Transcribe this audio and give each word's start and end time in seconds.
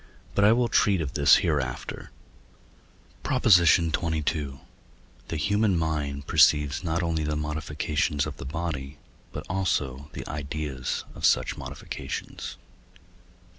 But 0.33 0.43
I 0.45 0.51
will 0.51 0.67
treat 0.67 0.99
of 0.99 1.13
this 1.13 1.35
hereafter. 1.45 2.09
PROP. 3.21 3.45
XXII. 3.47 3.91
The 3.93 5.35
human 5.37 5.77
mind 5.77 6.25
perceives 6.25 6.83
not 6.83 7.03
only 7.03 7.23
the 7.23 7.35
modifications 7.35 8.25
of 8.25 8.37
the 8.37 8.45
body, 8.45 8.97
but 9.31 9.45
also 9.47 10.09
the 10.13 10.27
ideas 10.27 11.03
of 11.13 11.23
such 11.23 11.55
modifications. 11.55 12.57